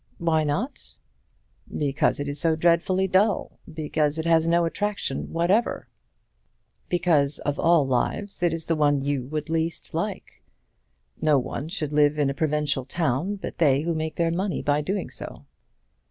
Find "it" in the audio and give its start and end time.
2.19-2.27, 4.17-4.25, 8.41-8.51